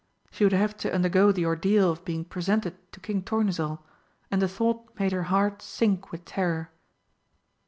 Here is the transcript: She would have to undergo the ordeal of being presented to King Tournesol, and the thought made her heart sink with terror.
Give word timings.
She 0.31 0.43
would 0.43 0.51
have 0.53 0.75
to 0.77 0.91
undergo 0.91 1.31
the 1.31 1.45
ordeal 1.45 1.91
of 1.91 2.03
being 2.03 2.25
presented 2.25 2.91
to 2.91 2.99
King 2.99 3.21
Tournesol, 3.21 3.83
and 4.31 4.41
the 4.41 4.47
thought 4.47 4.89
made 4.99 5.11
her 5.11 5.21
heart 5.29 5.61
sink 5.61 6.11
with 6.11 6.25
terror. 6.25 6.71